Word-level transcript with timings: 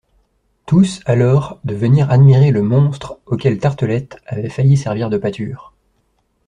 Tous, 0.65 1.01
alors, 1.05 1.59
de 1.63 1.75
venir 1.75 2.09
admirer 2.09 2.49
le 2.49 2.63
«monstre», 2.63 3.19
auquel 3.27 3.59
Tartelett 3.59 4.17
avait 4.25 4.49
failli 4.49 4.75
servir 4.75 5.11
de 5.11 5.19
pâture! 5.19 5.75